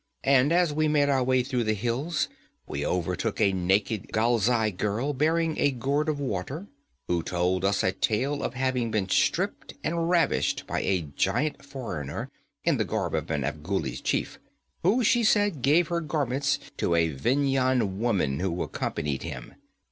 [0.23, 2.27] And as we made our way through the hills,
[2.65, 6.65] we overtook a naked Galzai girl bearing a gourd of water,
[7.07, 12.31] who told us a tale of having been stripped and ravished by a giant foreigner
[12.63, 14.39] in the garb of an Afghuli chief,
[14.81, 19.53] who, she said, gave her garments to a Vendhyan woman who accompanied him.